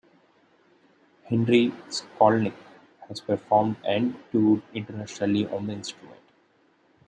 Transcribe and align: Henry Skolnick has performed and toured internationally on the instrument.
Henry 1.25 1.71
Skolnick 1.91 2.55
has 3.07 3.21
performed 3.21 3.75
and 3.85 4.15
toured 4.31 4.63
internationally 4.73 5.45
on 5.49 5.67
the 5.67 5.73
instrument. 5.73 6.19